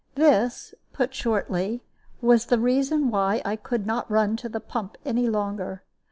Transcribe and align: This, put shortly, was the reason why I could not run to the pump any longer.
This, 0.15 0.73
put 0.93 1.13
shortly, 1.13 1.83
was 2.21 2.47
the 2.47 2.57
reason 2.57 3.11
why 3.11 3.39
I 3.45 3.55
could 3.55 3.85
not 3.85 4.09
run 4.09 4.35
to 4.37 4.49
the 4.49 4.59
pump 4.59 4.97
any 5.05 5.29
longer. 5.29 5.83